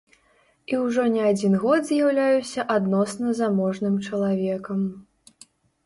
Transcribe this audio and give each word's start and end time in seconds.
І 0.71 0.79
ўжо 0.85 1.05
не 1.15 1.21
адзін 1.33 1.53
год 1.65 1.81
з'яўляюся 1.91 2.67
адносна 2.79 3.37
заможным 3.43 4.03
чалавекам. 4.09 4.79